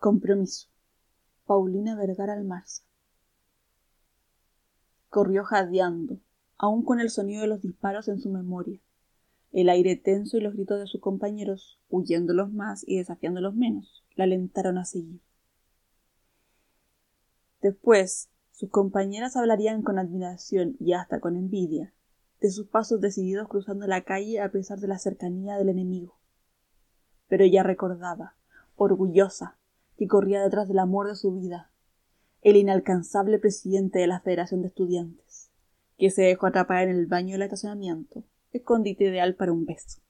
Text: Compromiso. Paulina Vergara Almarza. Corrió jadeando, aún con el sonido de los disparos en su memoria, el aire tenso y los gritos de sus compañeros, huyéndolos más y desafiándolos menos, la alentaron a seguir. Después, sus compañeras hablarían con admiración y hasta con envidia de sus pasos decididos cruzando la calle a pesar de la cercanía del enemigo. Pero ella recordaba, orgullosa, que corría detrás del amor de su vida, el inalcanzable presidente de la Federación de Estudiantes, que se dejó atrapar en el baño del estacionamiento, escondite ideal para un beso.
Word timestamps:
Compromiso. 0.00 0.66
Paulina 1.44 1.94
Vergara 1.94 2.32
Almarza. 2.32 2.84
Corrió 5.10 5.44
jadeando, 5.44 6.16
aún 6.56 6.86
con 6.86 7.00
el 7.00 7.10
sonido 7.10 7.42
de 7.42 7.48
los 7.48 7.60
disparos 7.60 8.08
en 8.08 8.18
su 8.18 8.30
memoria, 8.30 8.80
el 9.52 9.68
aire 9.68 9.96
tenso 9.96 10.38
y 10.38 10.40
los 10.40 10.54
gritos 10.54 10.80
de 10.80 10.86
sus 10.86 11.02
compañeros, 11.02 11.78
huyéndolos 11.90 12.50
más 12.50 12.82
y 12.88 12.96
desafiándolos 12.96 13.54
menos, 13.54 14.02
la 14.16 14.24
alentaron 14.24 14.78
a 14.78 14.86
seguir. 14.86 15.20
Después, 17.60 18.30
sus 18.52 18.70
compañeras 18.70 19.36
hablarían 19.36 19.82
con 19.82 19.98
admiración 19.98 20.76
y 20.80 20.94
hasta 20.94 21.20
con 21.20 21.36
envidia 21.36 21.92
de 22.40 22.50
sus 22.50 22.66
pasos 22.66 23.02
decididos 23.02 23.48
cruzando 23.48 23.86
la 23.86 24.00
calle 24.00 24.40
a 24.40 24.50
pesar 24.50 24.78
de 24.78 24.88
la 24.88 24.98
cercanía 24.98 25.58
del 25.58 25.68
enemigo. 25.68 26.16
Pero 27.28 27.44
ella 27.44 27.62
recordaba, 27.62 28.34
orgullosa, 28.76 29.58
que 30.00 30.08
corría 30.08 30.42
detrás 30.42 30.66
del 30.66 30.78
amor 30.78 31.08
de 31.08 31.14
su 31.14 31.30
vida, 31.30 31.70
el 32.40 32.56
inalcanzable 32.56 33.38
presidente 33.38 33.98
de 33.98 34.06
la 34.06 34.20
Federación 34.20 34.62
de 34.62 34.68
Estudiantes, 34.68 35.50
que 35.98 36.08
se 36.08 36.22
dejó 36.22 36.46
atrapar 36.46 36.88
en 36.88 36.96
el 36.96 37.06
baño 37.06 37.32
del 37.32 37.42
estacionamiento, 37.42 38.24
escondite 38.50 39.04
ideal 39.04 39.34
para 39.34 39.52
un 39.52 39.66
beso. 39.66 40.00